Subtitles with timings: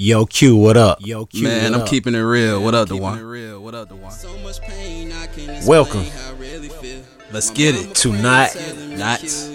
[0.00, 1.04] Yo, Q, what up?
[1.04, 1.88] Yo, Q, Man, what I'm up?
[1.88, 2.62] keeping it real.
[2.62, 3.18] what up, the keeping one?
[3.18, 3.60] it real.
[3.60, 4.14] What up, the one?
[5.66, 6.04] Welcome
[7.32, 7.96] Let's get it.
[7.96, 8.54] to not
[8.96, 9.50] Not just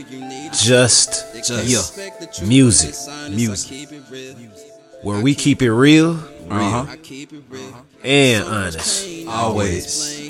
[0.51, 2.93] just yeah, music,
[3.31, 3.89] music.
[5.01, 6.19] where we keep it real
[6.51, 6.95] Uh huh.
[8.03, 9.25] and honest.
[9.25, 10.29] Always.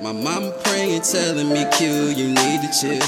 [0.00, 3.00] My mama praying, telling me, Q, you need to chill.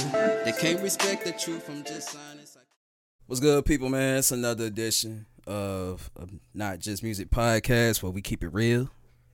[0.44, 1.70] They can't respect the truth.
[1.70, 2.56] I'm just honest.
[3.26, 4.18] What's good, people, man?
[4.18, 6.10] It's another edition of,
[6.54, 8.90] Not Just Music Podcast where we keep it real.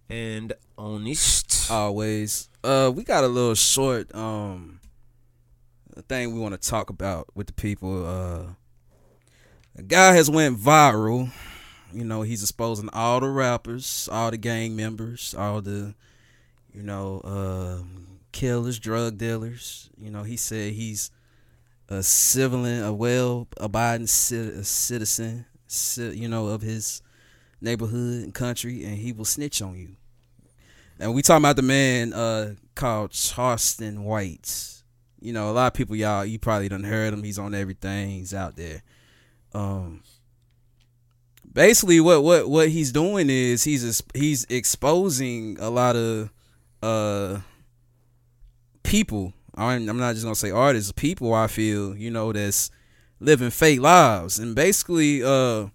[0.08, 1.70] And honest.
[1.70, 2.48] Always.
[2.62, 4.80] Uh, we got a little short um
[6.02, 8.06] thing we want to talk about with the people.
[8.06, 8.42] Uh,
[9.76, 11.30] a guy has went viral.
[11.92, 15.94] You know, he's exposing all the rappers, all the gang members, all the
[16.72, 17.82] you know uh,
[18.32, 19.90] killers, drug dealers.
[19.96, 21.10] You know, he said he's
[21.88, 25.53] a civilian, a well-abiding citizen, ci-
[25.98, 27.02] you know, of his
[27.60, 29.96] neighborhood and country, and he will snitch on you.
[30.98, 34.82] And we talking about the man uh, called Charleston White.
[35.20, 37.22] You know, a lot of people, y'all, you probably done heard him.
[37.22, 38.10] He's on everything.
[38.10, 38.82] He's out there.
[39.52, 40.02] Um,
[41.52, 46.30] basically, what what what he's doing is he's he's exposing a lot of
[46.82, 47.40] uh
[48.82, 49.32] people.
[49.54, 51.32] I'm I'm not just gonna say artists, people.
[51.32, 52.70] I feel you know that's
[53.20, 55.66] living fake lives, and basically, uh,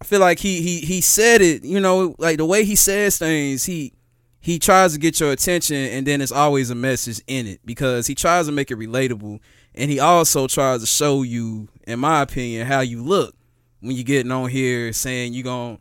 [0.00, 1.64] I feel like he he he said it.
[1.64, 3.92] You know, like the way he says things, he
[4.40, 8.06] he tries to get your attention, and then there's always a message in it because
[8.06, 9.40] he tries to make it relatable,
[9.74, 13.34] and he also tries to show you, in my opinion, how you look
[13.80, 15.78] when you're getting on here saying you're gonna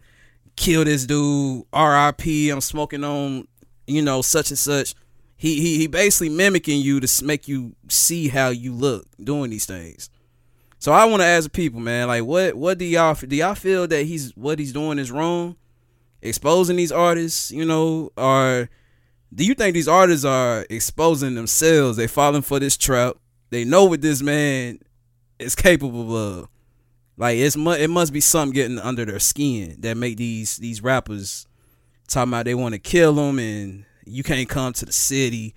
[0.56, 2.50] kill this dude, R.I.P.
[2.50, 3.48] I'm smoking on,
[3.88, 4.94] you know, such and such.
[5.38, 9.66] He he he basically mimicking you to make you see how you look doing these
[9.66, 10.10] things.
[10.80, 13.86] So I want to ask people, man, like what what do y'all do y'all feel
[13.88, 15.58] that he's what he's doing is wrong?
[16.22, 18.70] Exposing these artists, you know, or
[19.34, 21.98] do you think these artists are exposing themselves?
[21.98, 23.18] They falling for this trap.
[23.50, 24.80] They know what this man
[25.38, 26.48] is capable of.
[27.18, 31.46] Like it's it must be something getting under their skin that make these these rappers
[32.08, 35.54] talking about they want to kill them and you can't come to the city.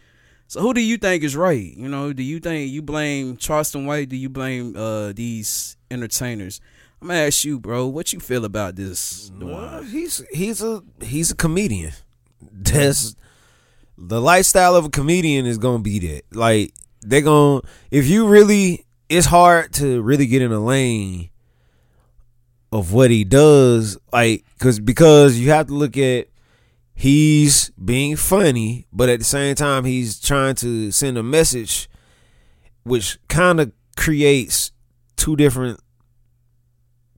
[0.53, 1.75] So who do you think is right?
[1.75, 4.11] You know, do you think you blame Charleston White?
[4.11, 6.61] Do you blame uh these entertainers?
[7.01, 9.33] I'm gonna ask you, bro, what you feel about this?
[9.41, 11.93] Well, he's he's a he's a comedian.
[12.53, 13.17] That's
[13.97, 16.25] the lifestyle of a comedian is gonna be that.
[16.37, 21.31] Like they're gonna if you really it's hard to really get in a lane
[22.71, 26.27] of what he does, like cause because you have to look at
[27.03, 31.89] he's being funny, but at the same time he's trying to send a message
[32.85, 34.71] which kind of creates
[35.17, 35.81] two different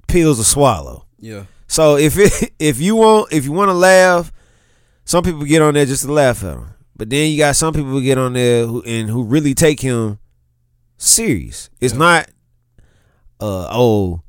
[0.09, 1.05] pills to swallow.
[1.19, 4.33] Yeah, So if it, if you want if you want to laugh,
[5.05, 6.69] some people get on there just to laugh at him.
[6.97, 9.81] But then you got some people who get on there who and who really take
[9.81, 10.19] him
[10.97, 11.69] serious.
[11.81, 11.99] It's Yeah.
[11.99, 12.31] not
[13.41, 14.23] uh oh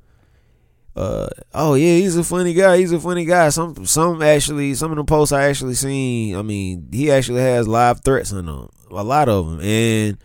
[0.96, 2.78] uh oh yeah, he's a funny guy.
[2.78, 3.50] He's a funny guy.
[3.50, 7.68] Some some actually some of the posts I actually seen, I mean, he actually has
[7.68, 8.70] live threats on them.
[8.92, 9.60] A lot of them.
[9.62, 10.18] And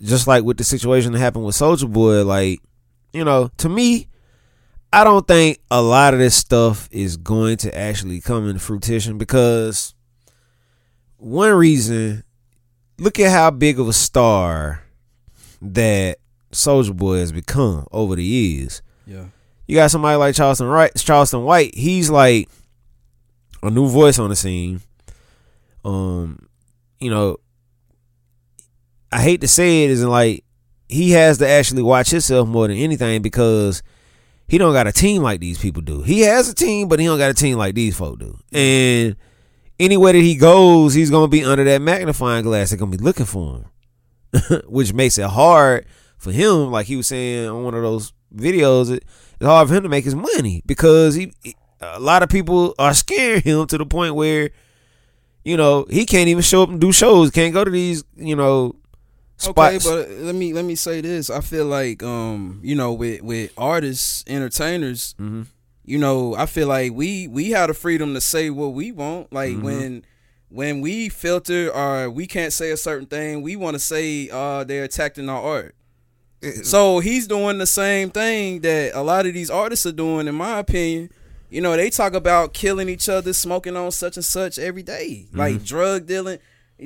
[0.00, 2.60] just like with the situation that happened with Soulja Boy, like,
[3.12, 4.08] you know, to me,
[4.92, 9.18] I don't think a lot of this stuff is going to actually come into fruition
[9.18, 9.94] because
[11.16, 12.22] one reason,
[12.98, 14.84] look at how big of a star
[15.60, 16.18] that
[16.52, 18.80] Soulja Boy has become over the years.
[19.06, 19.26] yeah,
[19.66, 21.74] You got somebody like Charleston Wright, Charleston White.
[21.74, 22.48] He's like
[23.62, 24.80] a new voice on the scene.
[25.84, 26.48] Um,
[27.00, 27.38] you know,
[29.10, 30.44] I hate to say it, isn't like
[30.88, 33.82] he has to actually watch himself more than anything because
[34.48, 36.02] he don't got a team like these people do.
[36.02, 38.38] He has a team, but he don't got a team like these folk do.
[38.52, 39.16] And
[39.80, 42.70] anywhere that he goes, he's gonna be under that magnifying glass.
[42.70, 43.64] They're gonna be looking for
[44.32, 45.86] him, which makes it hard
[46.18, 46.70] for him.
[46.70, 49.00] Like he was saying on one of those videos,
[49.40, 51.32] it's hard for him to make his money because he,
[51.80, 54.50] a lot of people are scaring him to the point where,
[55.44, 57.30] you know, he can't even show up and do shows.
[57.30, 58.74] Can't go to these, you know,
[59.36, 59.86] spots.
[59.86, 61.30] Okay, but let me let me say this.
[61.30, 65.46] I feel like um, you know, with with artists, entertainers, Mhm.
[65.84, 69.32] you know, I feel like we we have the freedom to say what we want.
[69.32, 69.62] Like Mhm.
[69.62, 70.04] when
[70.48, 74.64] when we filter or we can't say a certain thing, we want to say uh
[74.64, 75.75] they're attacking our art.
[76.64, 80.34] So he's doing the same thing that a lot of these artists are doing, in
[80.34, 81.10] my opinion.
[81.48, 85.26] You know, they talk about killing each other, smoking on such and such every day,
[85.26, 85.38] mm-hmm.
[85.38, 86.38] like drug dealing,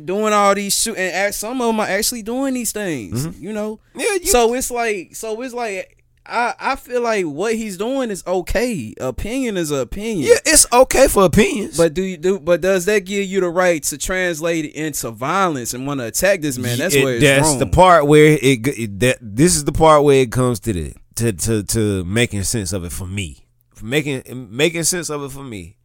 [0.05, 3.27] doing all these shoot, and some of them are actually doing these things.
[3.27, 3.43] Mm-hmm.
[3.43, 6.00] You know, yeah, you, so it's like, so it's like,
[6.31, 8.95] I I feel like what he's doing is okay.
[9.01, 10.29] Opinion is an opinion.
[10.29, 11.77] Yeah, it's okay for opinions.
[11.77, 12.39] But do you do?
[12.39, 16.07] But does that give you the right to translate it into violence and want to
[16.07, 16.79] attack this man?
[16.79, 17.59] That's It- where it's that's wrong.
[17.59, 20.95] the part where it, it that this is the part where it comes to the
[21.17, 23.47] to to to making sense of it for me.
[23.75, 25.77] For making making sense of it for me.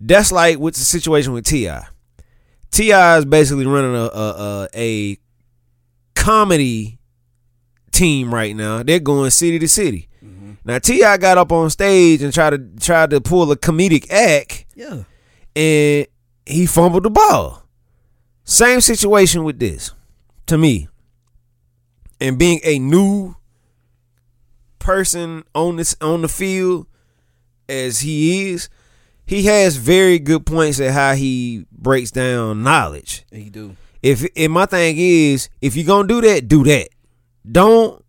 [0.00, 1.70] That's like with the situation with Ti.
[2.70, 3.18] T.I.
[3.18, 5.18] is basically running a a, a a
[6.14, 6.99] comedy
[7.92, 8.82] team right now.
[8.82, 10.08] They're going city to city.
[10.24, 10.52] Mm-hmm.
[10.64, 11.16] Now T.I.
[11.18, 15.04] got up on stage and tried to tried to pull a comedic act Yeah.
[15.56, 16.06] and
[16.46, 17.64] he fumbled the ball.
[18.44, 19.92] Same situation with this,
[20.46, 20.88] to me.
[22.20, 23.36] And being a new
[24.78, 26.86] person on this on the field
[27.68, 28.68] as he is,
[29.26, 33.24] he has very good points at how he breaks down knowledge.
[33.30, 33.76] He do.
[34.02, 36.88] If and my thing is, if you're gonna do that, do that.
[37.50, 38.04] Don't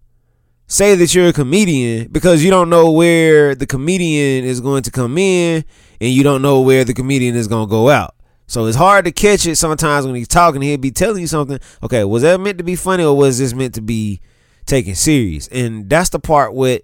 [0.68, 4.92] say that you're a comedian because you don't know where the comedian is going to
[4.92, 5.66] come in
[6.00, 8.16] and you don't know where the comedian is gonna go out.
[8.48, 10.62] So it's hard to catch it sometimes when he's talking.
[10.62, 11.60] He'll be telling you something.
[11.84, 14.20] Okay, was that meant to be funny or was this meant to be
[14.66, 15.48] taken serious?
[15.48, 16.84] And that's the part what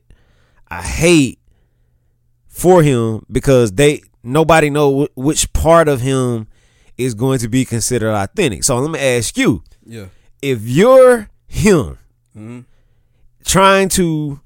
[0.70, 1.40] I hate
[2.48, 6.48] for him because they nobody know which part of him
[6.98, 8.64] is going to be considered authentic.
[8.64, 10.06] So let me ask you: Yeah.
[10.42, 11.98] if you're him
[12.38, 12.66] Mhm.
[13.46, 14.40] trying to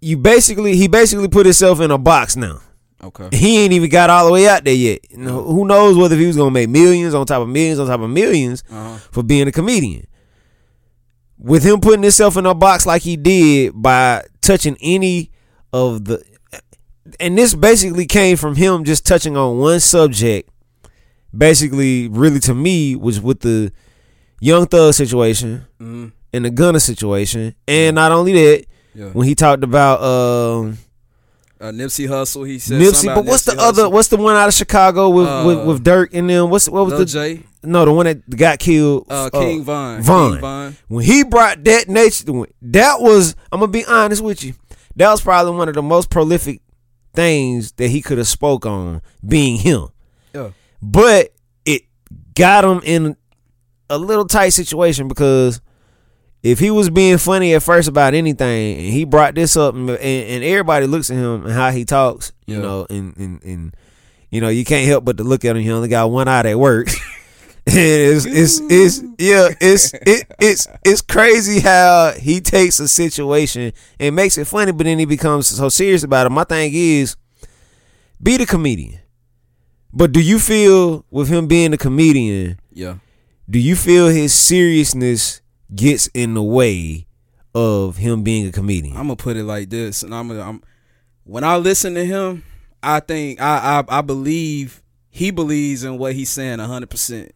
[0.00, 2.60] you basically he basically put himself in a box now
[3.02, 3.28] Okay.
[3.32, 6.16] he ain't even got all the way out there yet You know, who knows whether
[6.16, 8.98] he was gonna make millions on top of millions on top of millions Uh-huh.
[9.12, 10.06] for being a comedian
[11.38, 15.30] with him putting himself in a box like he did by touching any
[15.72, 16.22] of the
[17.20, 20.50] and this basically came from him just touching on one subject
[21.36, 23.70] basically really to me was with the
[24.40, 26.12] Young Thug situation Mhm.
[26.32, 28.64] and the Gunna situation and not only that
[28.94, 29.06] Yeah.
[29.12, 30.78] when he talked about um
[31.60, 32.46] Uh, Nipsey Hussle.
[32.46, 32.80] He said.
[32.80, 35.64] Nipsey but what's the Nipsey other what's the one out of Chicago with with, Uh,
[35.64, 37.42] with Durk and them what's what was Lil the J.
[37.64, 40.00] no the one that got killed Uh, King Von.
[40.02, 40.32] Von.
[40.32, 40.76] King Von.
[40.86, 42.24] when he brought that nature
[42.62, 44.54] that was i'm gonna be honest with you
[44.94, 46.60] that was probably one of the most prolific
[47.14, 49.88] things that he could have spoke on being him
[50.32, 50.50] Yeah.
[50.80, 51.32] but
[51.64, 51.82] it
[52.36, 53.16] got him in
[53.90, 55.60] a little tight situation because
[56.42, 59.90] if he was being funny at first about anything and he brought this up and,
[59.90, 62.62] and, and everybody looks at him and how he talks you Yeah.
[62.62, 63.74] know and, and and
[64.30, 66.42] you know you can't help but to look at him he only got one eye
[66.42, 66.96] that works
[67.66, 73.72] And it's it's it's yeah it's it, it's it's crazy how he takes a situation
[74.00, 77.16] and makes it funny but then he becomes so serious about it my thing is
[78.22, 79.00] be the comedian
[79.92, 82.94] but do you feel with him being a comedian Yeah.
[83.48, 85.40] Do you feel his seriousness
[85.74, 87.06] gets in the way
[87.54, 88.96] of him being a comedian?
[88.96, 90.42] I'm gonna put it like this, and I'm gonna.
[90.42, 90.62] I'm,
[91.24, 92.44] when I listen to him,
[92.82, 96.88] I think I I, I believe he believes in what he's saying 100.
[96.90, 97.32] percent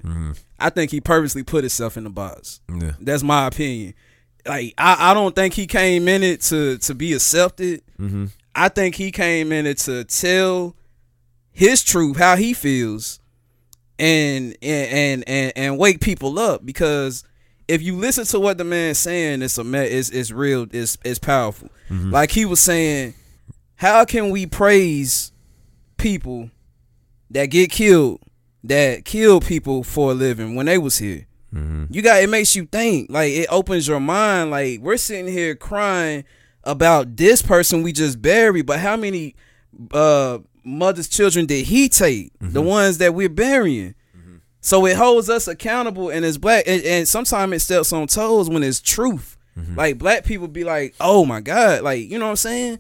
[0.59, 2.61] I think he purposely put himself in the box.
[2.73, 2.93] yeah.
[3.01, 3.95] That's my opinion.
[4.47, 7.83] Like I, I don't think he came in it to to be accepted.
[7.99, 8.27] Mm-hmm.
[8.55, 10.77] I think he came in it to tell
[11.53, 13.21] his truth, how he feels,
[14.03, 16.67] and and and and, wake people up.
[16.67, 17.25] Because
[17.69, 21.19] if you listen to what the man's saying, it's a it's it's real, it's it's
[21.21, 21.69] powerful.
[22.11, 23.15] Like he was saying,
[23.77, 25.31] how can we praise
[25.99, 26.51] people
[27.31, 28.21] that get killed,
[28.65, 31.27] that kill people for a living when they was here?
[31.91, 33.11] You got it makes you think.
[33.11, 34.51] Like it opens your mind.
[34.51, 36.25] Like we're sitting here crying
[36.65, 39.37] about this person we just buried, but how many
[39.93, 42.33] uh mothers' children did he take?
[42.41, 42.69] The mm-hmm.
[42.69, 43.95] ones that we're burying.
[44.17, 44.37] Mm-hmm.
[44.61, 48.49] So it holds us accountable and it's black and, and sometimes it steps on toes
[48.49, 49.37] when it's truth.
[49.59, 49.77] Mm-hmm.
[49.77, 52.79] Like black people be like, oh my God, like you know what I'm saying?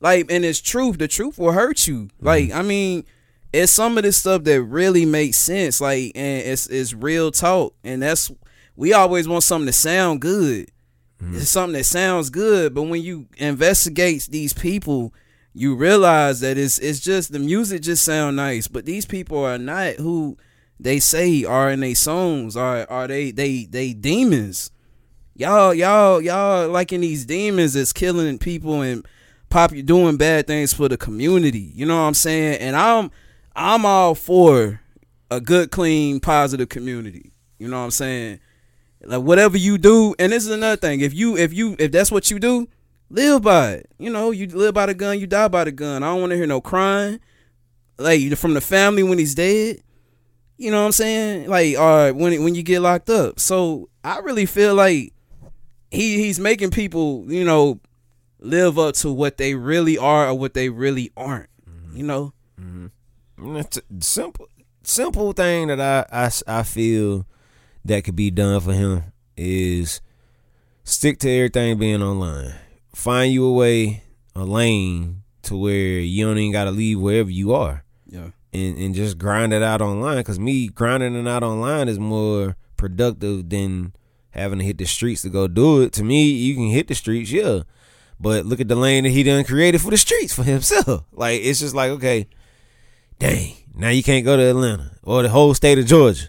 [0.00, 0.98] Like and it's truth.
[0.98, 2.10] The truth will hurt you.
[2.20, 3.04] Like, I mean,
[3.52, 5.80] it's some of this stuff that really makes sense.
[5.80, 7.74] Like and it's it's real talk.
[7.84, 8.30] And that's
[8.76, 10.70] we always want something to sound good.
[11.30, 15.14] It's something that sounds good, but when you investigate these people,
[15.54, 19.58] you realize that it's it's just the music just sound nice, but these people are
[19.58, 20.36] not who
[20.80, 22.56] they say are in their songs.
[22.56, 24.70] Are are they they they demons?
[25.34, 29.06] Y'all y'all y'all liking these demons that's killing people and
[29.50, 31.70] pop you doing bad things for the community.
[31.74, 32.60] You know what I'm saying?
[32.60, 33.10] And I'm
[33.54, 34.80] I'm all for
[35.30, 37.32] a good, clean, positive community.
[37.58, 38.40] You know what I'm saying?
[39.04, 41.00] Like whatever you do, and this is another thing.
[41.00, 42.68] If you if you if that's what you do,
[43.12, 43.90] live by it.
[43.98, 46.02] You know, you live by the gun, you die by the gun.
[46.02, 47.20] I don't want to hear no crying.
[47.98, 49.82] Like from the family when he's dead.
[50.56, 51.48] You know what I'm saying?
[51.48, 53.38] Like, or when when you get locked up.
[53.38, 55.12] So I really feel like
[55.90, 57.80] he he's making people, you know,
[58.40, 61.50] live up to what they really are or what they really aren't.
[61.68, 61.96] Mm-hmm.
[61.96, 63.56] You know, mm-hmm.
[63.56, 64.48] It's a simple
[64.82, 67.26] simple thing that I, I I feel
[67.84, 69.04] that could be done for him
[69.36, 70.00] is
[70.84, 72.54] stick to everything being online.
[72.94, 74.02] Find you a way,
[74.34, 77.84] a lane to where you don't even gotta leave wherever you are.
[78.06, 80.18] yeah, and, and just grind it out online.
[80.18, 83.92] Because me grinding it out online is more productive than
[84.30, 85.92] having to hit the streets to go do it.
[85.94, 87.62] To me, you can hit the streets, yeah,
[88.20, 91.04] but look at the lane that he done created for the streets for himself.
[91.12, 92.26] Like it's just like okay,
[93.18, 96.28] dang, now you can't go to Atlanta or the whole state of Georgia,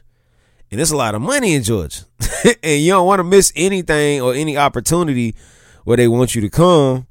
[0.71, 2.01] and it's a lot of money in Georgia,
[2.63, 5.35] and you don't want to miss anything or any opportunity
[5.83, 7.07] where they want you to come,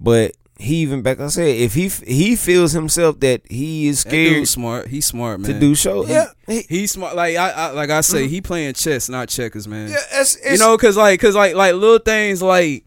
[0.00, 0.32] but.
[0.58, 1.18] He even back.
[1.18, 4.86] I said, if he he feels himself that he is scared smart.
[4.86, 5.52] He's smart, man.
[5.54, 6.04] to do show.
[6.04, 7.16] He- Yeah, he, He's smart.
[7.16, 9.88] Like I, I like I say, he playing chess, not checkers, man.
[9.88, 12.84] yeah, it's, it's, you know, cause like, cause like, like little things like,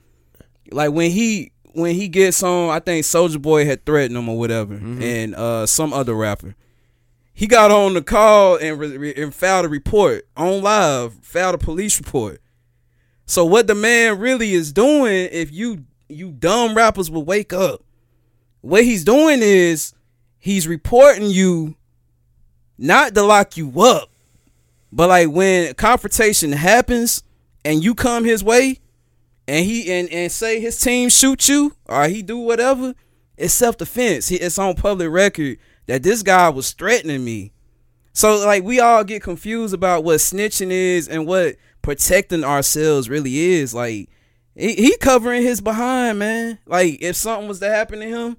[0.72, 4.38] like when he when he gets on, I think Soulja Boy had threatened him or
[4.40, 6.56] whatever, and uh some other rapper.
[7.34, 11.58] He got on the call and re- and filed a report on live, filed a
[11.58, 12.40] police report.
[13.26, 17.84] So what the man really is doing, if you you dumb rappers will wake up,
[18.62, 19.94] what he's doing is
[20.38, 21.76] he's reporting you,
[22.78, 24.10] not to lock you up,
[24.92, 27.24] but like when confrontation happens
[27.64, 28.80] and you come his way,
[29.48, 32.94] and he and and say his team shoot you or he do whatever,
[33.38, 34.32] it's self defense.
[34.32, 37.54] It's on public record that this guy was threatening me.
[38.14, 41.56] So like we all get confused about what snitching is and what
[41.86, 43.74] protecting ourselves really is.
[43.74, 44.10] Like
[44.56, 46.58] he, he covering his behind, man.
[46.66, 48.38] Like if something was to happen to him,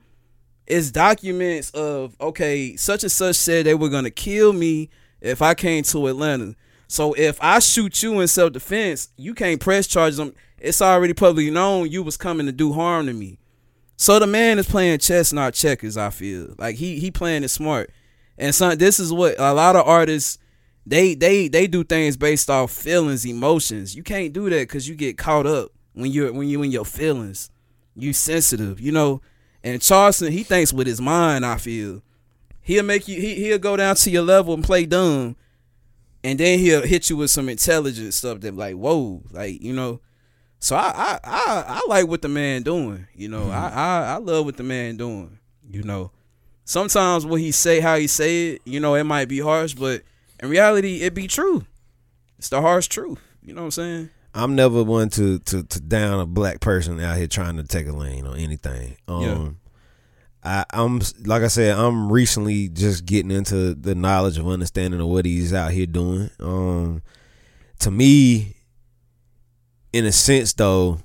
[0.67, 5.55] it's documents of okay, such and such said they were gonna kill me if I
[5.55, 6.57] came to Atlanta.
[6.89, 10.21] So if I shoot you in self defense, you can't press charges.
[10.59, 13.39] It's already publicly known you was coming to do harm to me.
[13.97, 15.97] So the man is playing chess, not checkers.
[15.97, 17.93] I feel like he he playing it smart.
[18.39, 20.39] And son, this is what a lot of artists
[20.87, 23.97] they they they do things based off feelings, emotions.
[23.97, 26.85] You can't do that because you get caught up when you're when you in your
[26.85, 27.51] feelings.
[27.97, 29.21] You sensitive, you know.
[29.65, 31.45] And Charleston, he thinks with his mind.
[31.45, 32.03] I feel
[32.63, 35.35] he'll make you he he'll go down to your level and play dumb,
[36.23, 40.01] and then he'll hit you with some intelligent stuff that like whoa, like you know.
[40.61, 43.09] So I I I, I like what the man doing.
[43.13, 43.51] You know, mm-hmm.
[43.51, 45.41] I, I I love what the man doing.
[45.69, 46.13] You know,
[46.65, 50.03] sometimes what he say, how he say it, you know, it might be harsh, but
[50.43, 51.65] in reality, it be true.
[52.39, 53.19] It's the harsh truth.
[53.43, 54.11] You know what I'm saying?
[54.35, 57.87] I'm never one to, to to down a black person out here trying to take
[57.87, 58.97] a lane on anything.
[59.09, 59.49] Um, Yeah.
[60.45, 65.09] I, I'm like I said, I'm recently just getting into the knowledge of understanding of
[65.09, 66.31] what he's out here doing.
[66.39, 67.03] Um,
[67.81, 68.55] to me,
[69.93, 71.01] in a sense, though,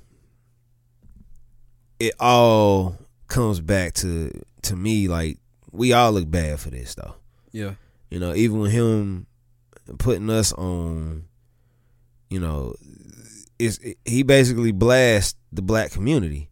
[1.98, 2.96] it all
[3.28, 4.30] comes back to
[4.62, 5.38] to me like
[5.70, 7.14] we all look bad for this though.
[7.50, 7.72] Yeah.
[8.12, 9.26] You know, even with him
[9.98, 11.24] putting us on,
[12.28, 12.74] you know,
[13.58, 16.50] is he basically blasts the black community.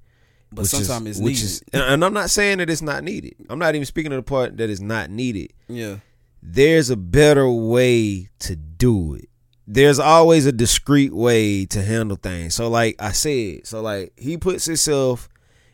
[0.52, 1.44] But which is- sometimes it's which needed.
[1.44, 3.34] is, and- and I'm not saying that it's not needed.
[3.48, 5.52] I'm not even speaking of the part that is not needed.
[5.68, 5.96] yeah.
[6.42, 9.28] There's a better way to do it.
[9.66, 12.54] There's always a discreet way to handle things.
[12.54, 15.28] So, like I said, so like he puts himself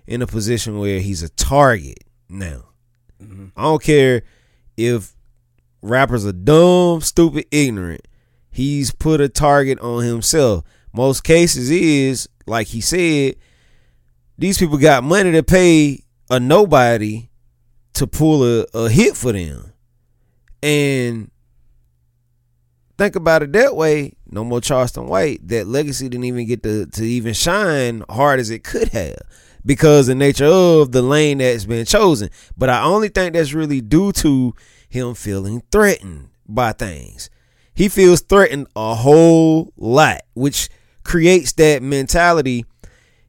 [0.08, 2.64] in a position where he's a target now.
[3.22, 3.46] Mm-hmm.
[3.56, 4.22] I don't care
[4.76, 5.15] if
[5.88, 8.06] rappers are dumb, stupid, ignorant.
[8.50, 10.64] He's put a target on himself.
[10.92, 13.36] Most cases is like he said,
[14.38, 17.28] these people got money to pay a nobody
[17.94, 19.72] to pull a, a hit for them.
[20.62, 21.30] And
[22.98, 25.46] think about it that way, no more Charleston White.
[25.48, 29.18] That legacy didn't even get to, to even shine hard as it could have
[29.64, 32.30] because the nature of the lane that's been chosen.
[32.56, 34.54] But I only think that's really due to
[34.96, 37.30] him feeling threatened by things.
[37.74, 40.68] He feels threatened a whole lot, which
[41.04, 42.64] creates that mentality.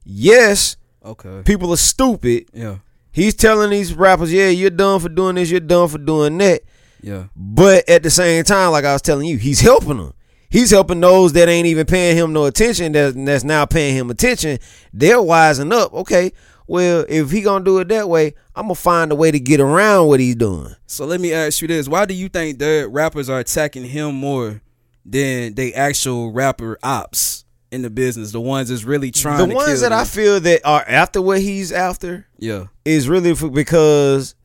[0.06, 1.42] Yes, Okay.
[1.46, 2.46] people are stupid.
[2.54, 2.78] Yeah.
[3.12, 6.62] He's telling these rappers, yeah, you're done for doing this, you're done for doing that.
[7.02, 7.26] Yeah.
[7.36, 10.14] But at the same time, like I was telling you, he's helping them.
[10.50, 12.94] He's helping those that ain't even paying him no attention.
[12.94, 14.60] That's, that's now paying him attention.
[14.94, 15.94] They're wising up.
[15.94, 16.32] Okay,
[16.68, 19.60] well, if he gonna do it that way, I'm gonna find a way to get
[19.60, 20.76] around what he's doing.
[20.86, 24.16] So let me ask you this: Why do you think that rappers are attacking him
[24.16, 24.62] more
[25.06, 28.32] than they actual rapper ops in the business?
[28.32, 29.48] The ones that's really trying.
[29.48, 34.36] The ones that I feel that are after what he's after yeah, is really because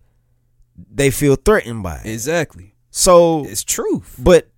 [0.92, 2.06] they feel threatened by it.
[2.06, 2.74] exactly.
[2.94, 4.16] So, It's truth.
[4.18, 4.48] but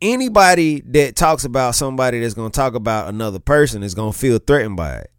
[0.00, 4.76] anybody that talks about somebody that's gonna talk about another person is gonna feel threatened
[4.76, 5.10] by it.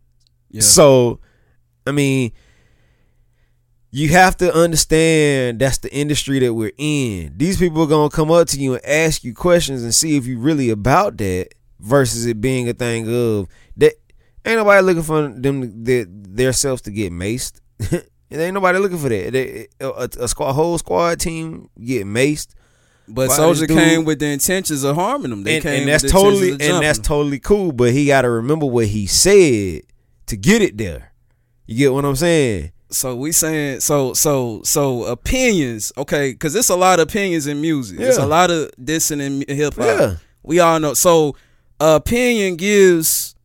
[0.50, 0.62] Yeah.
[0.62, 1.20] So,
[1.86, 2.32] I mean,
[3.92, 7.34] you have to understand that's the industry that we're in.
[7.38, 10.26] These people are gonna come up to you and ask you questions and see if
[10.26, 13.48] you really about that versus it being a thing of
[13.78, 13.94] that
[14.46, 17.60] ain't nobody looking for them their, their selves to get maced.
[17.80, 19.34] it ain't nobody looking for that.
[19.34, 22.54] They, a, a squad, whole squad team get maced.
[23.10, 25.44] but Soulja came with the intentions of harming them.
[25.44, 27.72] They and, came and that's with the intentions totally and that's totally cool.
[27.74, 29.82] But he got to remember what he said
[30.28, 31.11] to get it there.
[31.72, 32.74] You get what I'm saying?
[32.90, 36.34] So we saying so so so opinions, okay?
[36.34, 37.98] Because it's a lot of opinions in music.
[38.01, 39.86] It's a lot of dissing in hip hop.
[39.86, 40.16] Yeah.
[40.44, 40.94] We all know.
[40.94, 41.38] So
[41.80, 43.36] opinion gives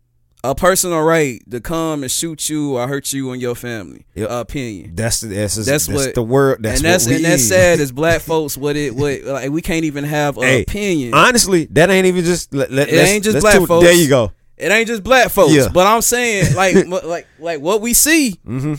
[0.42, 4.06] a person a right to come and shoot you or hurt you and your family.
[4.16, 4.28] Yep.
[4.30, 4.94] opinion.
[4.96, 6.64] That's the that's, That's that's, what- the word.
[6.64, 7.48] That's and that's and that's is.
[7.48, 8.56] sad as black folks.
[8.56, 11.14] What it what like we can't even have an Hey, opinion.
[11.14, 12.52] Honestly, that ain't even just.
[12.52, 13.84] Let, let, It ain't just black do- folks.
[13.84, 14.32] There you go.
[14.56, 15.68] It ain't just black folks, Yeah.
[15.72, 18.74] but I'm saying like like like what we see, Mm-hmm.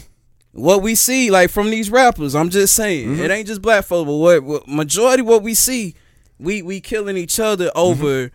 [0.54, 2.34] what we see like from these rappers.
[2.36, 3.22] I'm just saying Mm-hmm.
[3.22, 5.94] it ain't just black folks, but what, what majority what we see,
[6.40, 8.32] we we killing each other over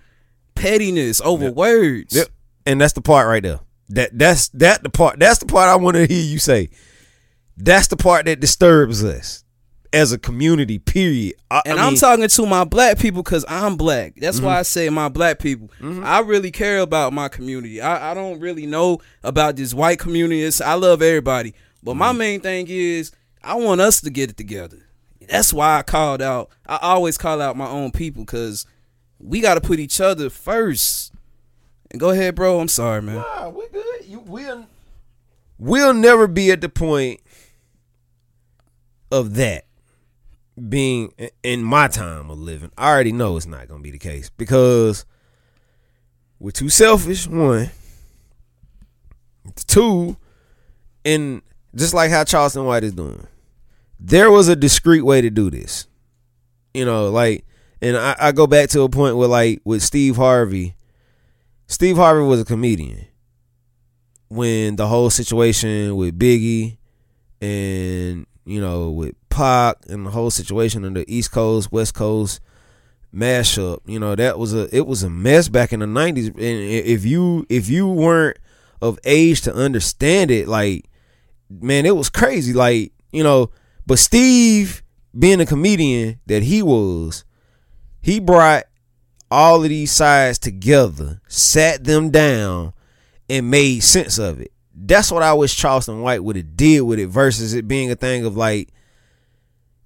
[0.54, 2.11] pettiness, over words.
[2.12, 2.18] Mm-hmm.
[2.18, 2.28] Yep.
[2.66, 3.58] And that's the part right there.
[3.88, 5.18] That that's that the part.
[5.18, 6.70] That's the part I want to hear you say.
[7.56, 9.41] That's the part that disturbs us
[9.92, 10.78] as a community.
[10.78, 11.34] Period.
[11.50, 14.14] I, And I I'm mean, talking to my black people because I'm black.
[14.16, 14.46] That's Mm-hmm.
[14.46, 15.70] why I say my black people.
[15.82, 17.80] I really care about my community.
[17.80, 20.42] I, I don't really know about this white community.
[20.42, 21.54] It's, I love everybody.
[21.82, 21.99] But Mm-hmm.
[21.99, 24.78] my main thing is I want us to get it together.
[25.28, 26.50] That's why I called out.
[26.66, 28.66] I always call out my own people because
[29.18, 31.12] we got to put each other first.
[31.90, 32.58] And go ahead, bro.
[32.61, 33.16] I'm sorry, man.
[33.16, 34.04] Nah, we good.
[34.06, 34.66] You will.
[35.58, 37.20] We'll never be at the point
[39.11, 39.64] of that
[40.68, 42.71] being in my time of living.
[42.76, 45.04] I already know it's not gonna be the case because
[46.38, 47.26] we're too selfish.
[47.26, 47.71] One,
[49.66, 50.16] two,
[51.04, 51.42] and
[51.75, 53.26] just like how Charleston White is doing,
[53.99, 55.87] there was a discreet way to do this.
[56.75, 57.45] You know, like,
[57.80, 60.75] and I, I go back to a point where, like, with Steve Harvey.
[61.67, 63.06] Steve Harvey was a comedian
[64.28, 66.76] when the whole situation with Biggie
[67.41, 72.41] and you know with Pac and the whole situation on the East Coast West Coast
[73.15, 73.81] mashup.
[73.87, 76.28] You know that was a it was a mess back in the nineties.
[76.28, 78.39] And if you if you weren't
[78.81, 80.89] of age to understand it, like
[81.49, 82.52] man, it was crazy.
[82.52, 83.50] Like you know,
[83.87, 84.83] but Steve
[85.17, 87.25] being a comedian that he was,
[88.00, 88.65] he brought
[89.31, 92.73] all of these sides together, sat them down,
[93.28, 94.52] and made sense of it.
[94.84, 97.95] That's what I wish Charleston White would have did with it versus it being a
[97.95, 98.71] thing of like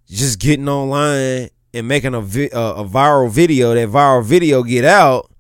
[0.09, 3.75] just getting online and making a vi- uh, a viral video.
[3.75, 5.31] That viral video get out.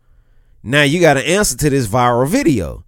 [0.62, 2.85] Now you got an answer to this viral video.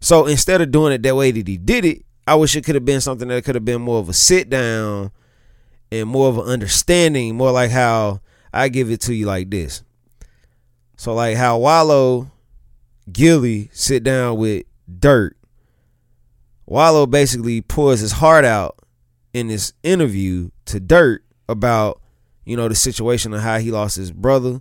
[0.00, 2.74] So instead of doing it that way that he did it, I wish it could
[2.74, 5.12] have been something that could have been more of a sit down
[5.92, 8.20] and more of an understanding, more like how
[8.52, 9.84] I give it to you like this.
[10.96, 12.32] So like how Wallo
[13.12, 14.64] Gillie sit down with
[14.98, 15.36] Dirt.
[16.66, 18.78] Wallo basically pours his heart out
[19.32, 22.00] in this interview to Dirt about,
[22.44, 24.60] you know, the situation of how he lost his brother,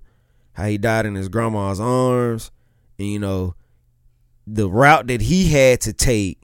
[0.53, 2.51] how he died in his grandma's arms,
[2.97, 3.55] and you know,
[4.47, 6.41] the route that he had to take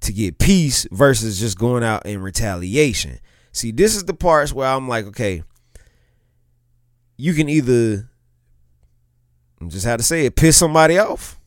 [0.00, 3.18] to get peace versus just going out in retaliation.
[3.52, 5.44] See, this is the parts where I'm like, okay,
[7.16, 8.08] you can either
[9.68, 11.40] just had to say it, piss somebody off,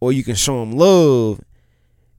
[0.00, 1.40] or you can show them love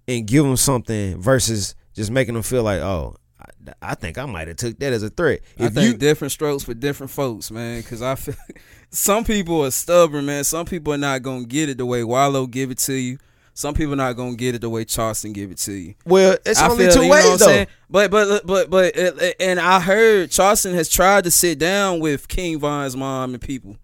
[0.09, 4.25] and give them something versus just making them feel like, oh, I, I think I
[4.25, 5.41] might have took that as a threat.
[5.59, 7.81] I think you, different strokes for different folks, man.
[7.81, 8.35] Because I feel
[8.89, 10.43] some people are stubborn, man.
[10.43, 13.19] Some people are not gonna get it the way Wallo give it to you.
[13.53, 15.93] Some people are not gonna get it the way Charleston give it to you.
[16.05, 17.45] well, it's I only feel, two you know ways though.
[17.45, 17.67] saying?
[17.89, 18.95] But but but but
[19.39, 23.77] and I heard Charleston has tried to sit down with King Von's mom and people.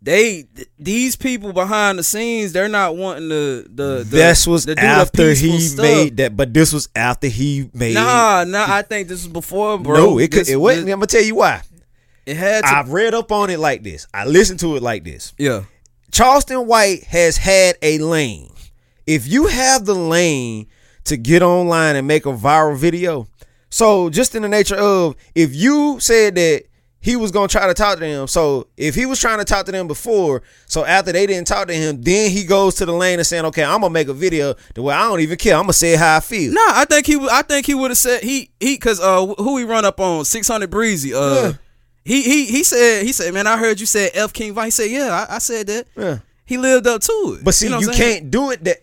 [0.00, 4.64] They th- these people behind the scenes, they're not wanting the the, the This was
[4.64, 5.82] the after he stuff.
[5.82, 7.94] made that, but this was after he made.
[7.94, 8.66] Nah, nah.
[8.68, 9.96] I think this was before, bro.
[9.96, 10.40] no, it could.
[10.42, 10.86] This- It wasn't.
[10.86, 11.62] this- I'm gonna tell you why.
[12.26, 12.68] It had to.
[12.76, 14.06] I've read up on it like this.
[14.14, 15.32] I listened to it like this.
[15.38, 15.62] yeah.
[16.12, 18.50] Charleston White has had a lane.
[19.06, 20.66] If you have the lane
[21.04, 23.28] to get online and make a viral video,
[23.68, 26.64] so just in the nature of if you said that
[27.00, 29.66] he was gonna try to talk to them, so if he was trying to talk
[29.66, 32.92] to them before, so after they didn't talk to him, then he goes to the
[32.92, 35.54] lane and saying, "Okay, I'm gonna make a video the way I don't even care.
[35.54, 37.16] I'm gonna say how I feel." Nah, I think he.
[37.16, 40.00] would- I think he would have said he he because uh who he run up
[40.00, 41.34] on six hundred breezy uh.
[41.34, 41.52] Yeah.
[42.04, 44.54] He he he said he said, man, I heard you said F King.
[44.54, 45.86] He said, yeah, I, I said that.
[45.94, 46.18] Yeah.
[46.46, 47.44] He lived up to it.
[47.44, 48.12] But see, know you, I'm saying?
[48.20, 48.64] can't do it.
[48.64, 48.78] That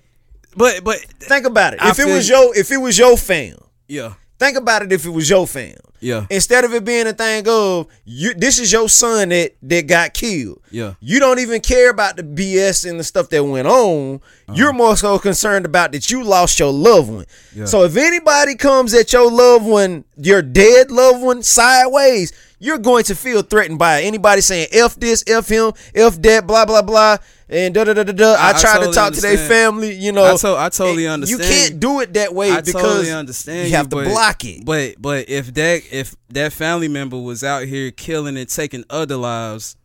[0.56, 1.82] But but think about it.
[1.82, 4.92] I If it was your, if it was your fam, yeah think about it.
[4.92, 8.60] If it was your fam, yeah instead of it being a thing of you, this
[8.60, 10.62] is your son that that got killed.
[10.72, 10.96] Yeah.
[11.00, 14.22] you don't even care about the BS and the stuff that went on.
[14.54, 17.22] You're more so concerned about that you lost your loved one.
[17.22, 17.60] Uh-huh.
[17.60, 17.66] Yeah.
[17.66, 22.34] So if anybody comes at your loved one, your dead loved one, sideways,
[22.66, 24.06] you're going to feel threatened by it.
[24.06, 28.04] anybody saying f this, f him, f that, blah blah blah, and da da da
[28.04, 28.34] da da.
[28.34, 29.94] I, I- try totally to talk to their family.
[29.94, 32.74] You know, I to- I totally understand You can't do it that way I because
[32.82, 33.70] totally understand.
[33.70, 34.66] you have to but- block it.
[34.66, 39.16] But but if that if that family member was out here killing and taking other
[39.16, 39.76] lives,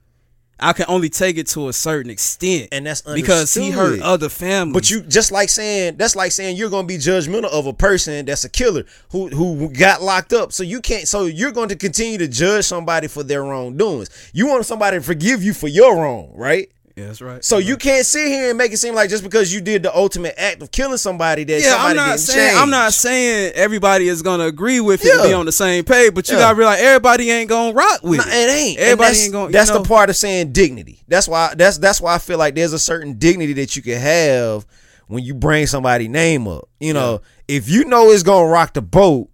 [0.63, 4.29] I can only take it to a certain extent, And that's because he hurt other
[4.29, 4.75] families.
[4.75, 8.27] But you just like saying that's like saying you're gonna be judgmental of a person
[8.27, 10.53] that's a killer who who got locked up.
[10.53, 11.09] So you can't.
[11.09, 14.11] So you're going to continue to judge somebody for their wrongdoings.
[14.33, 16.71] You want somebody to forgive you for your wrong, right?
[17.01, 17.45] Yeah, that's right.
[17.45, 19.95] So you can't sit here and make it seem like just because you did the
[19.97, 22.63] ultimate act of killing somebody that yeah, somebody I'm not saying change.
[22.63, 26.15] I'm not saying everybody is gonna agree with it and be on the same page,
[26.15, 26.43] but you Yeah.
[26.43, 28.35] gotta realize everybody ain't gonna rock with No, it.
[28.35, 28.79] it ain't.
[28.79, 29.53] Everybody that's, ain't gonna.
[29.53, 31.03] That's know, the part of saying dignity.
[31.09, 31.55] That's why.
[31.57, 34.67] That's that's why I feel like there's a certain dignity that you can have
[35.09, 36.69] when you bring somebody name up.
[36.79, 39.29] You know, if you know it's gonna rock the boat.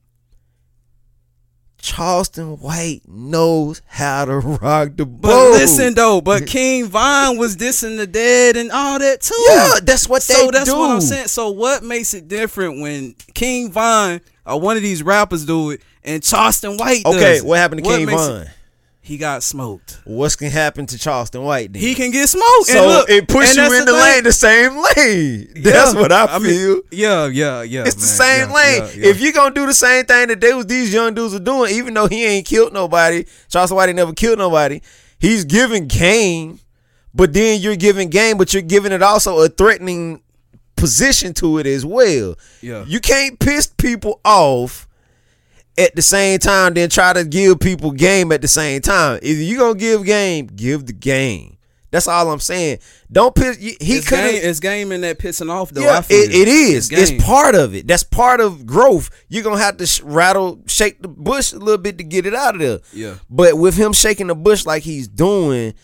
[1.86, 5.22] Charleston White knows how to rock the boat.
[5.22, 9.34] But listen though, but King Von was dissing the dead and all that too.
[9.48, 10.76] yeah, that's what they so that's do.
[10.76, 11.28] what I'm saying.
[11.28, 15.80] So what makes it different when King Von or one of these rappers do it
[16.02, 17.44] and Charleston White Okay, it?
[17.44, 18.42] what happened to King Von?
[18.42, 18.48] it-?
[19.06, 20.00] He got smoked.
[20.04, 21.72] What's gonna happen to Charleston White?
[21.72, 21.80] Then?
[21.80, 22.66] He can get smoked.
[22.66, 24.00] so and look, it puts you in the, thing.
[24.02, 25.48] lane, the same lane.
[25.62, 26.80] That's Yeah, what I, mean, feel.
[26.90, 27.84] yeah, yeah, yeah.
[27.86, 28.82] It's the same Yeah, lane.
[28.96, 29.08] yeah.
[29.10, 31.72] If you gonna do the same thing that they was these young dudes are doing,
[31.72, 34.80] even though he ain't killed nobody, Charleston White never killed nobody.
[35.20, 36.58] He's giving game,
[37.14, 40.20] but then you're giving game, but you're giving it also a threatening
[40.74, 42.34] position to it as well.
[42.60, 42.84] Yeah.
[42.88, 44.88] You can't piss people off
[45.78, 49.18] at the same time, then try to give people game at the same time.
[49.22, 51.56] If you're gonna give game, give the game.
[51.90, 52.78] That's all I'm saying.
[53.10, 53.56] Don't piss.
[53.58, 55.82] He it's could it's game in that pissing off though.
[55.82, 56.90] Yeah, I feel it, it is.
[56.90, 57.20] It's, game.
[57.20, 57.86] part of it.
[57.86, 59.08] That's part of growth.
[59.28, 62.34] You're gonna have to sh- rattle, shake the bush a little bit to get it
[62.34, 62.80] out of there.
[62.92, 63.14] Yeah.
[63.30, 65.74] But with him shaking the bush like he's doing,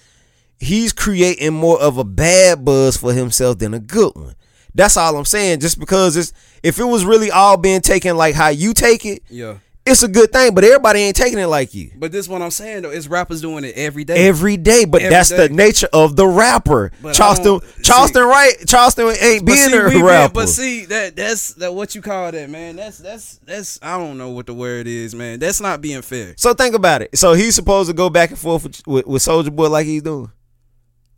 [0.59, 4.35] he's creating more of a bad buzz for himself than a good one.
[4.75, 5.61] That's all I'm saying.
[5.61, 9.23] Just because it's if it was really all being taken like how you take it,
[9.31, 9.59] Yeah.
[9.85, 10.55] It's a good thing.
[10.55, 11.91] But everybody ain't taking it like you.
[11.97, 12.91] But this is what I'm saying though.
[12.91, 14.29] is rappers doing it every day.
[14.29, 15.49] Every day, but Every that's day.
[15.49, 16.93] the nature of the rapper.
[17.03, 18.53] But Charleston, Charleston, right?
[18.69, 20.35] Charleston ain't being see, a we been- rapper.
[20.35, 22.77] but see that that's that what you call that, man.
[22.77, 25.41] That's that's that's I don't know what the word is, man.
[25.41, 26.35] That's not being fair.
[26.37, 27.19] So think about it.
[27.19, 30.03] So he's supposed to go back and forth with, with, with Soulja Boy like he's
[30.03, 30.31] doing.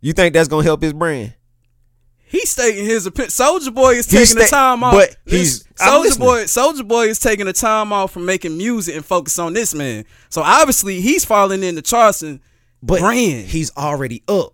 [0.01, 1.35] You think that's gonna help his brand?
[2.35, 3.29] He's stating his opinion.
[3.29, 4.93] Soulja Boy is taking the time off.
[4.93, 6.19] but he's- Soldier.
[6.19, 6.43] Boy.
[6.45, 10.05] Soulja Boy is taking the time off from making music and focus on this man.
[10.29, 12.41] So obviously he's falling into Charleston
[12.83, 14.53] But brand, he's already up.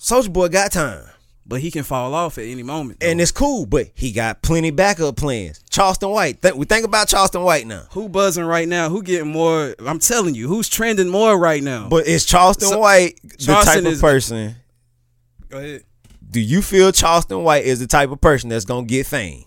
[0.00, 1.04] Soulja Boy got time.
[1.46, 3.02] but he can fall off at any moment.
[3.02, 5.62] And it's cool, but he got plenty backup plans.
[5.70, 6.42] Charleston White.
[6.42, 7.84] Th- we think about Charleston White now.
[7.92, 8.88] who buzzing right now?
[8.90, 9.74] Who getting more?
[9.78, 11.88] I'm telling you, who's trending more right now?
[11.88, 14.56] But is Charleston So- White the Charleston type of is- person?
[15.48, 15.84] Go ahead.
[16.30, 19.44] Do you feel Charleston White is the type of person that's gonna get fame?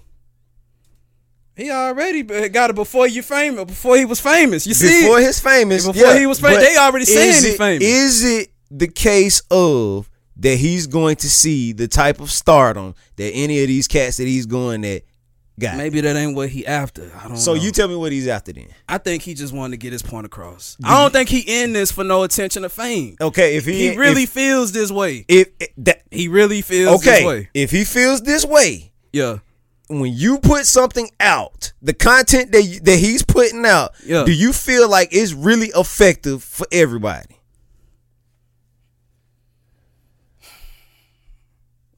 [1.55, 3.65] He already uh, got it before you famous.
[3.65, 5.01] Before he was famous, you see.
[5.03, 7.83] before his famous, Before yeah, he was famous, they already saying is he famous.
[7.83, 13.31] Is it the case of that he's going to see the type of stardom that
[13.31, 15.03] any of these cats that he's going at
[15.59, 15.77] got?
[15.77, 17.11] Maybe that ain't what he after.
[17.21, 17.37] I don't.
[17.37, 17.61] So know.
[17.61, 18.67] you tell me what he's after then.
[18.89, 20.77] I think he just wanted to get his point across.
[20.83, 23.15] I don't think he in this for no attention or fame.
[23.21, 25.25] Okay, if he, He really if, feels this way.
[25.27, 27.49] if, if that He really feels this okay, way.
[27.53, 29.39] if he feels this way, Yeah.
[29.87, 34.23] when you put something out, the content that you, that he's putting out, Yeah.
[34.23, 37.37] do you feel like it's really effective for everybody?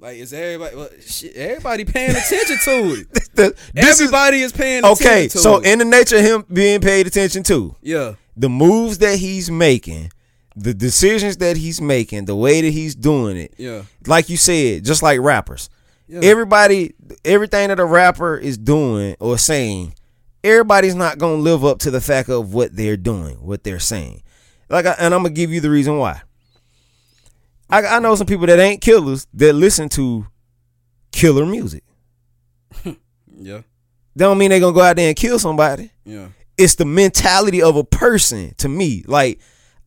[0.03, 0.75] Like is everybody?
[0.75, 3.07] Well, shit, everybody paying attention to it.
[3.35, 5.15] The- this is- everybody is, paying attention to it.
[5.15, 5.27] okay.
[5.29, 5.65] So it.
[5.65, 8.15] in the nature of him being paid attention to, yeah.
[8.35, 10.11] the moves that he's making,
[10.57, 13.53] the decisions that he's making, the way that he's doing it.
[13.57, 13.83] Yeah.
[14.05, 15.69] Like you said, just like rappers.
[16.09, 16.19] Yeah.
[16.21, 19.95] Everybody everything that a rapper is doing or saying,
[20.43, 23.79] everybody's not going to live up to the fact of what they're doing, what they're
[23.79, 24.21] saying.
[24.69, 26.21] Like I, and I'm going to give you the reason why.
[27.69, 30.27] I, I know some people that ain't killers that listen to
[31.11, 31.83] killer music.
[33.35, 33.61] Yeah.
[34.15, 36.27] That don't mean they're going to go out there and kill somebody Yeah.
[36.57, 39.03] it's the mentality of a person to me.
[39.07, 39.39] Like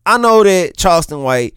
[0.04, 1.54] I know that Charleston White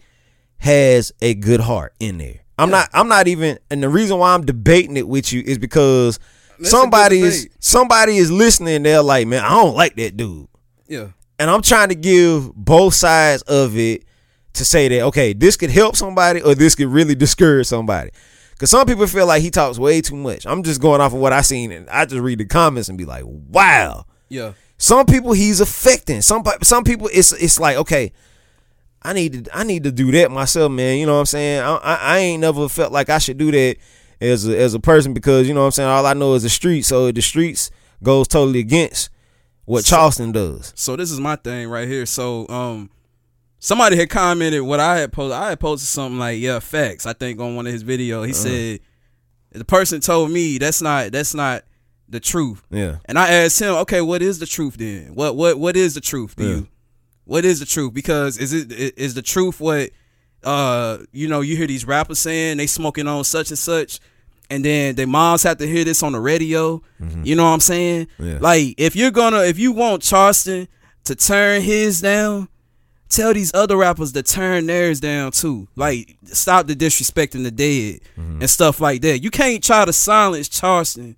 [0.58, 2.40] has a good heart in there.
[2.58, 2.88] I'm not.
[2.92, 3.58] I'm not even.
[3.70, 6.18] And the reason why I'm debating it with you is because
[6.58, 8.82] That's somebody is somebody is listening.
[8.82, 10.46] They're like, man, I don't like that dude,
[10.86, 11.08] Yeah.
[11.38, 14.04] and I'm trying to give both sides of it
[14.54, 18.10] to say that okay, this could help somebody or this could really discourage somebody.
[18.58, 20.46] Cause some people feel like he talks way too much.
[20.46, 22.98] I'm just going off of what I seen, and I just read the comments and
[22.98, 24.04] be like, wow.
[24.28, 24.52] Yeah.
[24.76, 26.22] Some people he's affecting.
[26.22, 28.12] Some some people it's it's like okay,
[29.02, 30.98] I need to I need to do that myself, man.
[30.98, 31.60] You know what I'm saying?
[31.60, 33.76] I, I, I ain't never felt like I should do that
[34.20, 35.88] as a, as a person because you know what I'm saying.
[35.88, 36.88] All I know is the streets.
[36.88, 37.70] So the streets
[38.02, 39.10] goes totally against
[39.64, 40.72] what Charleston does.
[40.76, 42.04] So this is my thing right here.
[42.06, 42.90] So um
[43.60, 45.38] somebody had commented what I had posted.
[45.38, 47.06] I had posted something like, yeah, facts.
[47.06, 48.26] I think on one of his videos.
[48.26, 48.80] He said
[49.52, 51.62] the person told me that's not that's not
[52.08, 52.62] the truth.
[52.70, 55.14] Yeah, And I asked him, okay, what is the truth then?
[55.14, 56.48] What what what is the truth to Yeah.
[56.56, 56.68] you?
[57.24, 57.94] What is the truth?
[57.94, 59.90] Because is it is the truth what
[60.42, 64.00] uh you know you hear these rappers saying they smoking on such and such,
[64.48, 66.82] and then their moms have to hear this on the radio.
[67.22, 68.08] You know what I'm saying?
[68.18, 68.38] Yeah.
[68.40, 70.66] Like if you're gonna if you want Charleston
[71.04, 72.48] to turn his down,
[73.10, 75.68] tell these other rappers to turn theirs down too.
[75.76, 78.40] Like stop the disrespecting the dead mm-hmm.
[78.40, 79.18] and stuff like that.
[79.18, 81.16] You can't try to silence Charleston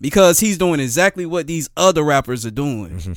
[0.00, 2.96] because he's doing exactly what these other rappers are doing.
[2.96, 3.12] Mm-hmm.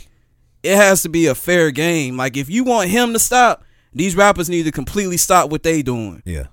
[0.63, 2.18] It has to be a fair game.
[2.18, 3.63] Like if you want him to stop,
[3.94, 6.22] these rappers need to completely stop what they doing.
[6.26, 6.48] yeah,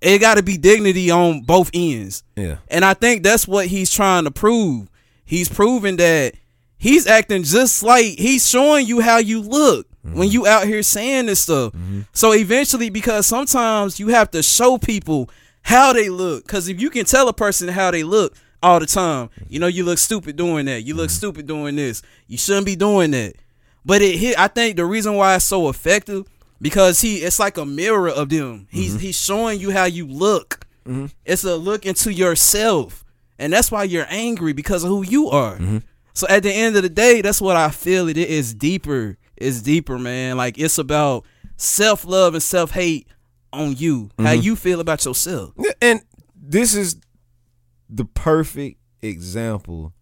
[0.00, 2.22] It got to be dignity on both ends.
[2.36, 4.88] yeah, And I think that's what he's trying to prove.
[5.24, 6.34] He's proving that
[6.78, 10.32] he's acting just like he's showing you how you look when mm-hmm.
[10.34, 11.72] you out here saying this stuff.
[11.72, 12.02] Mm-hmm.
[12.12, 15.30] So eventually, because sometimes you have to show people
[15.62, 16.46] how they look.
[16.46, 19.44] Because if you can tell a person how they look all the time, mm-hmm.
[19.48, 20.82] you know, you look stupid doing that.
[20.82, 22.02] You look stupid doing this.
[22.26, 23.34] You shouldn't be doing that.
[23.84, 24.38] But it hit.
[24.38, 26.26] I think the reason why it's so effective
[26.60, 28.66] because he it's like a mirror of them.
[28.70, 30.66] He's he's showing you how you look.
[31.24, 33.04] It's a look into yourself.
[33.38, 35.58] And that's why you're angry because of who you are.
[36.12, 39.16] So at the end of the day, that's what I feel It, it is deeper.
[39.40, 40.36] It's deeper, man.
[40.36, 41.24] Like it's about
[41.56, 43.08] self love and self hate
[43.52, 44.10] on you.
[44.18, 44.42] How mm-hmm.
[44.42, 45.54] you feel about yourself.
[45.80, 46.00] And
[46.34, 46.96] this is
[47.88, 49.92] the perfect example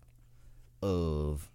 [0.83, 1.51] of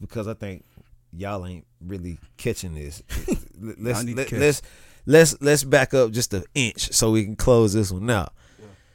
[0.00, 0.64] because I think
[1.12, 3.02] y'all ain't really catching this.
[3.60, 4.62] let's let, let's
[5.06, 8.32] let's let's back up just an inch so we can close this one out.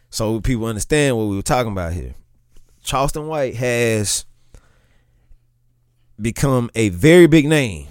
[0.09, 2.13] So people understand what we were talking about here.
[2.83, 4.25] Charleston White has
[6.21, 7.87] become a very big name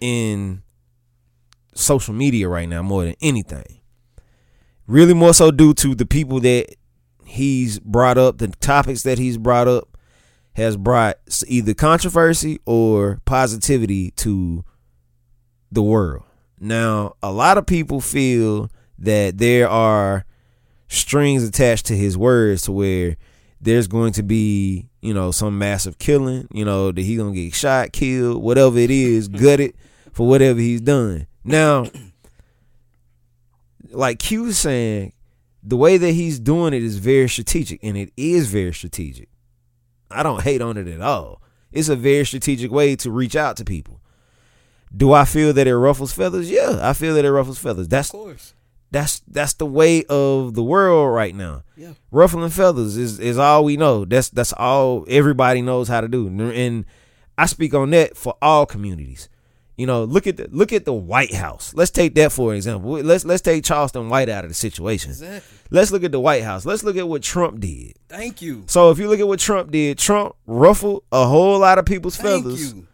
[0.00, 0.62] in
[1.74, 3.78] social media right now more than anything
[4.88, 6.74] really more so due to the people that
[7.24, 9.96] he's brought up, the topics that he's brought up
[10.54, 14.64] has brought either controversy or positivity to
[15.70, 16.24] the world.
[16.58, 20.24] Now, a lot of people feel that there are
[20.88, 23.16] strings attached to his words to where
[23.60, 27.44] there's going to be, you know, some massive killing, you know, that he's going to
[27.44, 29.74] get shot, killed, whatever it is, gutted
[30.18, 31.28] for whatever he's done.
[31.44, 31.86] Now,
[33.92, 35.12] like Q was saying,
[35.62, 39.28] the way that he's doing it is very strategic, and it is very strategic.
[40.10, 41.40] I don't hate on it at all.
[41.70, 44.00] It's a very strategic way to reach out to people.
[44.94, 46.50] Do I feel that it ruffles feathers?
[46.50, 47.86] Yeah, I feel that it ruffles feathers.
[47.86, 48.54] That's course.
[48.90, 51.62] that's that's the way of the world right now.
[51.76, 51.92] Yeah.
[52.10, 54.04] Ruffling feathers is is all we know.
[54.04, 56.26] That's that's all everybody knows how to do.
[56.26, 56.86] And
[57.36, 59.28] I speak on that for all communities.
[59.78, 61.72] You know, look at the look at the White House.
[61.72, 62.90] Let's take that for example.
[63.00, 65.10] Let's let's take Charleston White out of the situation.
[65.12, 65.58] Exactly.
[65.70, 66.66] Let's look at the White House.
[66.66, 67.94] Let's look at what Trump did.
[68.08, 68.64] Thank you.
[68.66, 72.16] So if you look at what Trump did, Trump ruffled a whole lot of people's
[72.16, 72.88] Thank feathers you.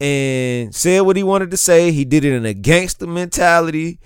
[0.00, 1.92] and said what he wanted to say.
[1.92, 4.00] He did it in a gangster mentality.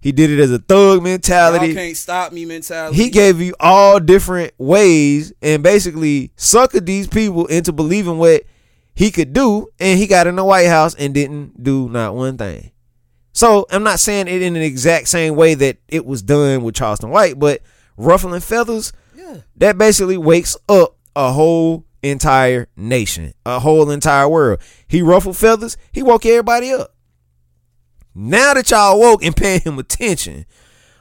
[0.00, 1.74] He did it as a thug Y'all mentality.
[1.74, 2.96] can't stop me mentality.
[2.96, 8.44] He gave you all different ways and basically suckered these people into believing what
[8.96, 9.68] he could do.
[9.78, 12.72] And he got in the White House and didn't do not one thing.
[13.32, 16.74] So I'm not saying it in the exact same way that it was done with
[16.74, 17.60] Charleston White, but
[17.98, 19.36] ruffling feathers, Yeah.
[19.56, 24.60] that basically wakes up a whole entire nation, a whole entire world.
[24.88, 26.94] He ruffled feathers, he woke everybody up.
[28.14, 30.46] Now that y'all woke and paying him attention,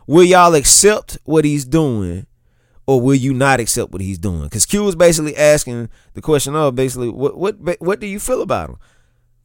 [0.06, 2.26] will y'all accept what he's doing
[2.88, 4.44] or will you not accept what he's doing?
[4.44, 8.42] Because Q was basically asking the question of basically what what what do you feel
[8.42, 8.78] about him?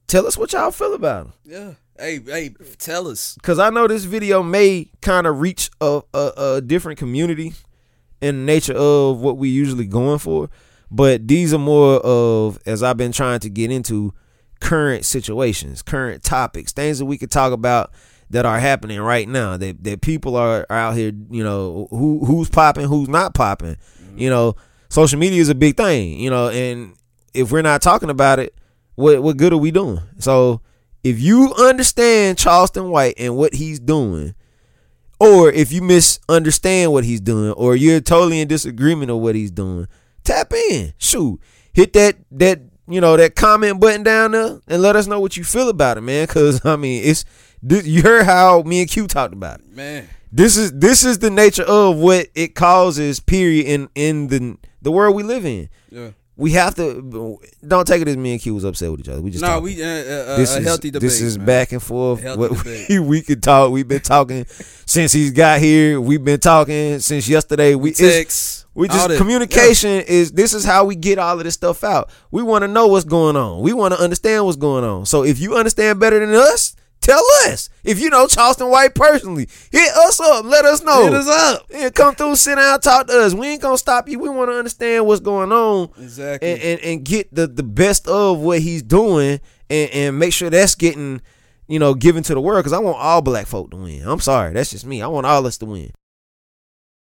[0.06, 1.32] Tell us what y'all feel about him.
[1.44, 1.72] Yeah.
[1.98, 3.34] Hey, hey, tell us.
[3.34, 7.52] Because I know this video may kind of reach a, a, a different community
[8.22, 10.48] in the nature of what we usually going for.
[10.90, 14.14] But these are more of, as I've been trying to get into,
[14.60, 17.92] current situations, current topics, things that we could talk about
[18.30, 19.56] that are happening right now.
[19.56, 23.76] That that people are, are out here, you know, who who's popping, who's not popping.
[24.16, 24.56] You know,
[24.88, 26.18] social media is a big thing.
[26.18, 26.94] You know, and
[27.34, 28.54] if we're not talking about it,
[28.94, 30.00] what what good are we doing?
[30.18, 30.60] So
[31.02, 34.34] if you understand Charleston White and what he's doing,
[35.18, 39.50] or if you misunderstand what he's doing, or you're totally in disagreement of what he's
[39.50, 39.86] doing,
[40.24, 40.92] tap in.
[40.98, 41.40] Shoot,
[41.72, 45.36] hit that that you know that comment button down there and let us know what
[45.36, 46.26] you feel about it, man.
[46.26, 47.24] Because I mean, it's
[47.62, 49.68] you heard how me and Q talked about it.
[49.74, 50.08] Man.
[50.32, 53.18] This is this is the nature of what it causes.
[53.20, 53.66] Period.
[53.66, 56.10] In in the the world we live in, Yeah.
[56.40, 59.20] We have to don't take it as me and Q was upset with each other.
[59.20, 59.64] We just No, talking.
[59.64, 61.02] we uh, uh, this a is healthy debate.
[61.02, 61.46] this is man.
[61.46, 62.24] back and forth.
[62.88, 63.70] We, we could talk.
[63.70, 64.46] We've been talking
[64.86, 66.00] since he's got here.
[66.00, 67.74] We've been talking since yesterday.
[67.74, 68.64] We Text.
[68.74, 72.10] we just communication is this is how we get all of this stuff out.
[72.30, 73.60] We want to know what's going on.
[73.60, 75.04] We want to understand what's going on.
[75.04, 77.68] So if you understand better than us, tell us.
[77.84, 80.44] If you know Charleston White personally, hit us up.
[80.44, 81.04] Let us know.
[81.04, 81.66] Hit us up.
[81.70, 83.34] Yeah, come through, sit down, talk to us.
[83.34, 84.18] We ain't gonna stop you.
[84.18, 86.50] We want to understand what's going on Exactly.
[86.52, 90.50] and, and, and get the, the best of what he's doing and, and make sure
[90.50, 91.20] that's getting,
[91.68, 92.60] you know, given to the world.
[92.60, 94.02] Because I want all black folk to win.
[94.06, 95.00] I'm sorry, that's just me.
[95.02, 95.90] I want all us to win.